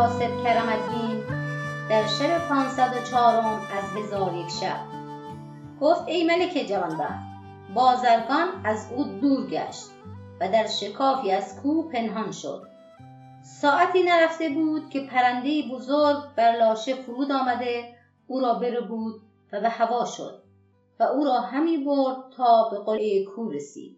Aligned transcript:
حاسب 0.00 0.42
کرم 0.44 0.68
الدین 0.68 1.24
در 1.90 2.06
شب 2.06 2.48
504 2.48 3.44
از 3.44 3.84
هزار 3.96 4.34
یک 4.34 4.48
شب. 4.48 4.80
گفت 5.80 6.08
ای 6.08 6.24
ملک 6.24 6.66
جوانبخت 6.68 7.24
بازرگان 7.74 8.48
از 8.64 8.92
او 8.96 9.04
دور 9.04 9.46
گشت 9.46 9.90
و 10.40 10.48
در 10.48 10.66
شکافی 10.66 11.32
از 11.32 11.62
کوه 11.62 11.92
پنهان 11.92 12.32
شد. 12.32 12.66
ساعتی 13.42 14.02
نرفته 14.02 14.48
بود 14.48 14.90
که 14.90 15.00
پرنده 15.00 15.62
بزرگ 15.72 16.34
بر 16.36 16.56
لاشه 16.56 16.94
فرود 16.94 17.32
آمده 17.32 17.94
او 18.26 18.40
را 18.40 18.54
بره 18.54 18.80
بود 18.80 19.22
و 19.52 19.60
به 19.60 19.68
هوا 19.68 20.04
شد 20.04 20.42
و 21.00 21.02
او 21.02 21.24
را 21.24 21.40
همی 21.40 21.76
برد 21.76 22.16
تا 22.36 22.68
به 22.70 22.78
قلعه 22.78 23.24
کوه 23.24 23.54
رسید 23.54 23.96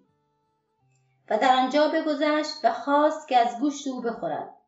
و 1.31 1.39
در 1.39 1.57
آنجا 1.57 1.89
بگذشت 1.89 2.65
و 2.65 2.73
خواست 2.73 3.29
که 3.29 3.37
از 3.37 3.61
گوشت 3.61 3.87
او 3.87 4.01
بخورد. 4.01 4.62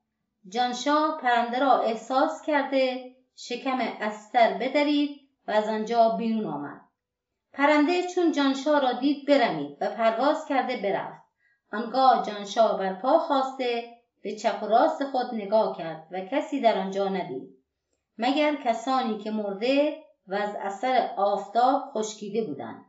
جانشاه 0.49 1.19
پرنده 1.23 1.59
را 1.59 1.79
احساس 1.79 2.43
کرده 2.43 3.15
شکم 3.37 3.79
استر 3.81 4.59
بدرید 4.59 5.21
و 5.49 5.51
از 5.51 5.69
آنجا 5.69 6.09
بیرون 6.09 6.47
آمد. 6.47 6.81
پرنده 7.53 8.03
چون 8.15 8.33
جانشاه 8.33 8.81
را 8.81 8.93
دید 8.93 9.29
برمید 9.29 9.79
و 9.81 9.91
پرواز 9.91 10.45
کرده 10.49 10.77
برفت. 10.77 11.25
آنگاه 11.73 12.23
جانشاه 12.27 12.79
بر 12.79 12.93
پا 12.93 13.19
خواسته 13.19 13.97
به 14.23 14.37
چپ 14.37 14.63
و 14.63 14.67
راست 14.67 15.05
خود 15.05 15.35
نگاه 15.35 15.77
کرد 15.77 16.09
و 16.11 16.21
کسی 16.21 16.61
در 16.61 16.79
آنجا 16.79 17.09
ندید. 17.09 17.59
مگر 18.19 18.57
کسانی 18.65 19.19
که 19.19 19.31
مرده 19.31 19.97
و 20.27 20.35
از 20.35 20.57
اثر 20.61 21.15
آفتاب 21.17 21.83
خشکیده 21.95 22.43
بودند. 22.43 22.85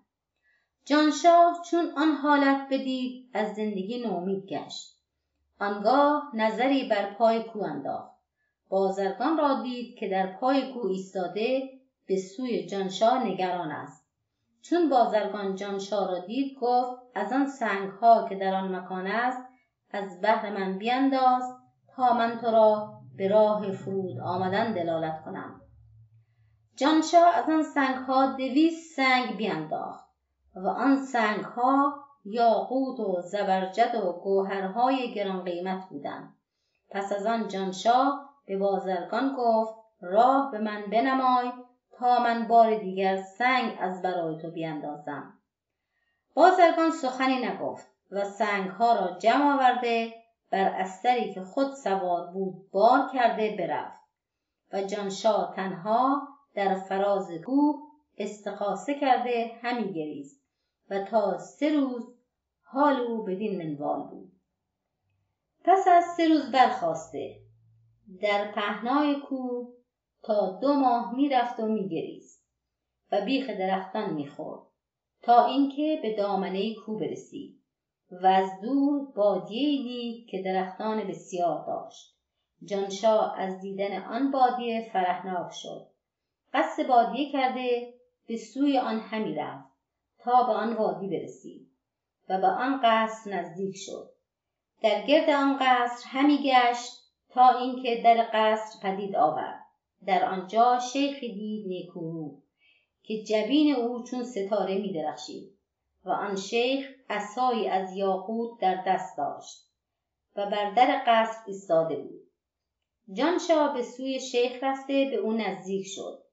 جانشاه 0.85 1.61
چون 1.69 1.93
آن 1.97 2.11
حالت 2.11 2.67
بدید 2.71 3.29
از 3.33 3.55
زندگی 3.55 3.97
نومید 3.97 4.45
گشت. 4.45 4.94
آنگاه 5.59 6.31
نظری 6.33 6.87
بر 6.87 7.13
پای 7.13 7.43
کو 7.43 7.59
انداخت. 7.59 8.15
بازرگان 8.69 9.37
را 9.37 9.61
دید 9.61 9.97
که 9.97 10.07
در 10.07 10.27
پای 10.27 10.73
کو 10.73 10.79
ایستاده 10.87 11.69
به 12.07 12.17
سوی 12.17 12.65
جانشاه 12.65 13.23
نگران 13.23 13.71
است. 13.71 14.05
چون 14.61 14.89
بازرگان 14.89 15.55
جانشاه 15.55 16.07
را 16.07 16.19
دید 16.19 16.57
گفت 16.61 17.01
از 17.15 17.33
آن 17.33 17.47
سنگ 17.47 17.89
ها 17.89 18.25
که 18.29 18.35
در 18.35 18.53
آن 18.53 18.75
مکان 18.75 19.07
است 19.07 19.39
از 19.91 20.21
بهر 20.21 20.49
من 20.49 20.77
بینداز 20.77 21.43
تا 21.95 22.13
من 22.13 22.37
تو 22.37 22.51
را 22.51 22.99
به 23.17 23.27
راه 23.27 23.71
فرود 23.71 24.19
آمدن 24.19 24.73
دلالت 24.73 25.21
کنم. 25.25 25.61
جانشاه 26.75 27.35
از 27.35 27.49
آن 27.49 27.63
سنگ 27.63 27.95
ها 27.95 28.25
دویست 28.25 28.95
سنگ 28.95 29.37
بینداخت 29.37 30.05
و 30.55 30.67
آن 30.67 30.95
سنگ 30.95 31.43
ها 31.43 32.04
یاقوت 32.25 32.99
و 32.99 33.21
زبرجد 33.21 33.95
و 33.95 34.13
گوهرهای 34.13 35.13
گران 35.13 35.43
قیمت 35.43 35.89
بودند 35.89 36.35
پس 36.89 37.11
از 37.11 37.25
آن 37.25 37.47
جانشاه 37.47 38.29
به 38.45 38.57
بازرگان 38.57 39.35
گفت 39.37 39.73
راه 40.01 40.51
به 40.51 40.59
من 40.59 40.85
بنمای 40.91 41.51
تا 41.91 42.19
من 42.19 42.47
بار 42.47 42.75
دیگر 42.75 43.15
سنگ 43.15 43.77
از 43.79 44.01
برای 44.01 44.37
تو 44.37 44.51
بیندازم. 44.51 45.33
بازرگان 46.33 46.91
سخنی 46.91 47.45
نگفت 47.45 47.87
و 48.11 48.23
سنگها 48.23 48.93
را 48.93 49.17
جمع 49.17 49.53
آورده 49.53 50.13
بر 50.51 50.65
استری 50.79 51.33
که 51.33 51.41
خود 51.41 51.73
سوار 51.73 52.31
بود 52.31 52.71
بار 52.71 53.09
کرده 53.13 53.55
برفت 53.59 53.99
و 54.73 54.81
جانشاه 54.81 55.53
تنها 55.55 56.27
در 56.55 56.75
فراز 56.75 57.31
کوه 57.45 57.75
استقاسه 58.17 58.99
کرده 58.99 59.51
همی 59.61 59.93
گریست 59.93 60.45
و 60.89 60.99
تا 60.99 61.37
سه 61.37 61.79
روز 61.79 62.14
حال 62.67 62.99
او 62.99 63.23
بدین 63.23 63.57
منوال 63.57 64.09
بود. 64.09 64.31
پس 65.63 65.87
از 65.87 66.03
سه 66.17 66.27
روز 66.27 66.51
برخواسته. 66.51 67.39
در 68.21 68.51
پهنای 68.51 69.15
کوه 69.29 69.73
تا 70.23 70.59
دو 70.61 70.73
ماه 70.73 71.15
می‌رفت 71.15 71.59
و 71.59 71.65
میگریست 71.65 72.45
و 73.11 73.21
بیخ 73.25 73.49
درختان 73.49 74.13
می‌خورد 74.13 74.61
تا 75.21 75.45
اینکه 75.45 75.99
به 76.01 76.15
دامنه 76.15 76.75
کو 76.85 76.97
برسید 76.97 77.55
و 78.11 78.25
از 78.25 78.49
دور 78.61 79.11
بادیه 79.15 79.83
دید 79.83 80.29
که 80.29 80.41
درختان 80.41 81.07
بسیار 81.07 81.65
داشت. 81.65 82.15
جانشاه 82.63 83.33
از 83.37 83.59
دیدن 83.59 84.03
آن 84.03 84.31
بادیه 84.31 84.89
فرحناک 84.93 85.51
شد. 85.51 85.87
قصد 86.53 86.87
بادیه 86.87 87.31
کرده 87.31 87.93
به 88.27 88.37
سوی 88.37 88.77
آن 88.77 88.99
همی 88.99 89.35
رفت 89.35 89.69
تا 90.19 90.43
به 90.43 90.51
آن 90.51 90.73
وادی 90.73 91.07
برسید. 91.07 91.64
و 92.29 92.37
به 92.41 92.47
آن 92.47 92.79
قصر 92.83 93.29
نزدیک 93.31 93.75
شد. 93.77 94.09
در 94.81 95.05
گرد 95.05 95.29
آن 95.29 95.57
قصر 95.59 96.09
همی 96.09 96.37
گشت 96.43 96.91
تا 97.29 97.49
اینکه 97.49 98.01
در 98.03 98.29
قصر 98.33 98.79
پدید 98.81 99.15
آورد. 99.15 99.65
در 100.05 100.25
آنجا 100.25 100.79
شیخی 100.79 101.33
دید 101.33 101.67
نیکورو 101.67 102.35
که 103.03 103.23
جبین 103.23 103.75
او 103.75 104.03
چون 104.03 104.23
ستاره 104.23 104.77
می 104.77 104.93
درخشید 104.93 105.51
و 106.05 106.09
آن 106.09 106.35
شیخ 106.35 106.89
عصایی 107.09 107.67
از 107.67 107.95
یاقوت 107.95 108.59
در 108.59 108.83
دست 108.87 109.17
داشت 109.17 109.65
و 110.35 110.45
بر 110.45 110.73
در 110.73 111.03
قصر 111.07 111.37
ایستاده 111.47 111.95
بود. 111.95 112.21
جانشاه 113.13 113.73
به 113.73 113.83
سوی 113.83 114.19
شیخ 114.19 114.63
رفته 114.63 115.07
به 115.11 115.15
او 115.15 115.33
نزدیک 115.33 115.87
شد. 115.87 116.23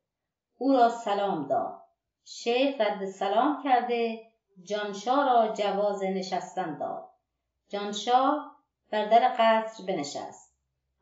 او 0.59 0.73
را 0.73 0.89
سلام 0.89 1.49
داد. 1.49 1.83
شیخ 2.25 2.81
رد 2.81 3.07
سلام 3.07 3.63
کرده 3.65 4.32
جانشاه 4.63 5.25
را 5.25 5.55
جواز 5.55 6.03
نشستن 6.03 6.79
داد. 6.79 7.09
جانشاه 7.69 8.57
بر 8.91 9.05
در 9.05 9.35
قصر 9.39 9.85
بنشست. 9.85 10.57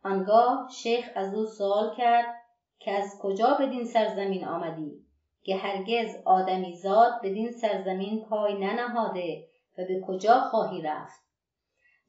آنگاه 0.05 0.69
شیخ 0.71 1.11
از 1.15 1.35
او 1.35 1.47
سوال 1.47 1.95
کرد 1.97 2.35
که 2.79 2.93
از 2.93 3.19
کجا 3.23 3.57
بدین 3.61 3.85
سرزمین 3.85 4.45
آمدی 4.45 5.07
که 5.43 5.57
هرگز 5.57 6.17
آدمی 6.25 6.77
زاد 6.77 7.21
بدین 7.23 7.51
سرزمین 7.51 8.25
پای 8.25 8.55
ننهاده 8.55 9.49
و 9.79 9.85
به 9.85 10.01
کجا 10.07 10.41
خواهی 10.41 10.83
رفت؟ 10.83 11.21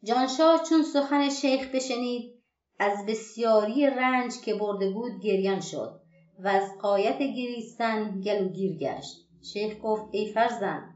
جانشاه 0.04 0.64
چون 0.70 0.84
سخن 0.84 1.30
شیخ 1.30 1.76
بشنید 1.76 2.42
از 2.80 3.06
بسیاری 3.06 3.88
رنج 3.88 4.34
که 4.46 4.54
برده 4.54 4.90
بود 4.90 5.22
گریان 5.22 5.60
شد 5.60 6.02
و 6.40 6.48
از 6.48 6.78
قایت 6.82 7.18
گریستن 7.18 8.22
گلوگیر 8.22 8.78
گشت. 8.78 9.18
شیخ 9.54 9.78
گفت 9.84 10.06
ای 10.12 10.34
فرزند 10.34 10.91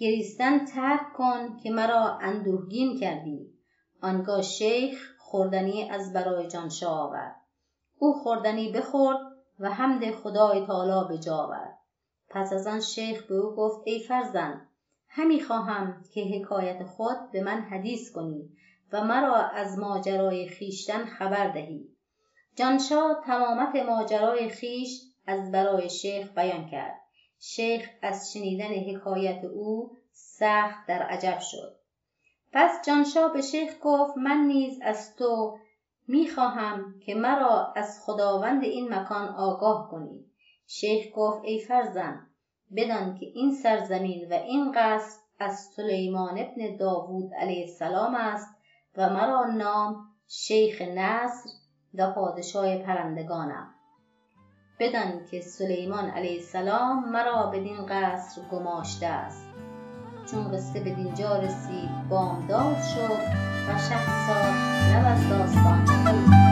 گریستن 0.00 0.64
ترک 0.64 1.12
کن 1.12 1.56
که 1.56 1.70
مرا 1.70 2.18
اندوهگین 2.20 3.00
کردی. 3.00 3.50
آنگاه 4.02 4.42
شیخ 4.42 5.14
خوردنی 5.18 5.90
از 5.90 6.12
برای 6.12 6.48
جانشاه 6.48 7.00
آورد. 7.00 7.36
او 7.98 8.12
خوردنی 8.12 8.72
بخورد 8.72 9.18
و 9.58 9.70
حمد 9.70 10.10
خدای 10.10 10.66
تعالی 10.66 11.08
به 11.08 11.18
جا 11.18 11.36
آورد. 11.36 11.78
پس 12.28 12.52
از 12.52 12.66
آن 12.66 12.80
شیخ 12.80 13.22
به 13.22 13.34
او 13.34 13.54
گفت 13.56 13.82
ای 13.84 14.00
فرزند 14.00 14.68
همی 15.08 15.40
خواهم 15.40 16.04
که 16.14 16.20
حکایت 16.20 16.84
خود 16.84 17.30
به 17.32 17.42
من 17.42 17.60
حدیث 17.60 18.12
کنی 18.12 18.50
و 18.92 19.04
مرا 19.04 19.36
از 19.36 19.78
ماجرای 19.78 20.48
خیشتن 20.48 21.04
خبر 21.04 21.48
دهی. 21.48 21.88
جانشاه 22.56 23.22
تمامت 23.26 23.76
ماجرای 23.76 24.48
خیش 24.48 25.00
از 25.26 25.52
برای 25.52 25.90
شیخ 25.90 26.34
بیان 26.34 26.66
کرد. 26.66 26.99
شیخ 27.40 27.90
از 28.02 28.32
شنیدن 28.32 28.74
حکایت 28.74 29.44
او 29.44 29.96
سخت 30.12 30.86
در 30.86 31.02
عجب 31.02 31.38
شد. 31.38 31.76
پس 32.52 32.86
جانشاه 32.86 33.32
به 33.32 33.40
شیخ 33.40 33.74
گفت 33.82 34.16
من 34.16 34.44
نیز 34.46 34.78
از 34.82 35.16
تو 35.16 35.58
می‌خواهم 36.08 37.00
که 37.06 37.14
مرا 37.14 37.72
از 37.76 38.00
خداوند 38.04 38.64
این 38.64 38.94
مکان 38.94 39.28
آگاه 39.28 39.88
کنی. 39.90 40.24
شیخ 40.66 41.06
گفت 41.14 41.44
ای 41.44 41.58
فرزند 41.58 42.30
بدان 42.76 43.14
که 43.14 43.26
این 43.34 43.50
سرزمین 43.50 44.28
و 44.32 44.32
این 44.32 44.72
قصر 44.74 45.20
از 45.38 45.58
سلیمان 45.76 46.38
ابن 46.38 46.76
داوود 46.76 47.34
علیه 47.34 47.60
السلام 47.60 48.14
است 48.14 48.48
و 48.96 49.08
مرا 49.08 49.44
نام 49.44 49.96
شیخ 50.28 50.82
نصر 50.82 51.50
و 51.94 52.12
پادشاه 52.12 52.76
پرندگانم. 52.76 53.74
بدان 54.80 55.24
که 55.30 55.40
سلیمان 55.40 56.10
علیه 56.10 56.36
السلام 56.36 57.12
مرا 57.12 57.46
بدین 57.46 57.86
قصر 57.86 58.40
گماشته 58.50 59.06
است. 59.06 59.46
چون 60.30 60.52
قصه 60.52 60.80
به 60.80 60.90
دینجا 60.90 61.36
رسید 61.36 62.08
بامداد 62.08 62.76
شد 62.82 63.20
و 63.68 63.78
شهرزاد 63.78 64.54
لب 64.92 65.06
از 65.06 65.28
داستان 65.28 66.49